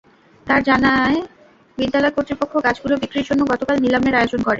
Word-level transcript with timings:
তারা 0.47 0.61
জানায়, 0.69 1.17
বিদ্যালয় 1.77 2.13
কর্তৃপক্ষ 2.15 2.53
গাছগুলো 2.57 2.95
বিক্রির 3.01 3.27
জন্য 3.29 3.41
গতকাল 3.51 3.77
নিলামের 3.79 4.17
আয়োজন 4.19 4.39
করে। 4.39 4.49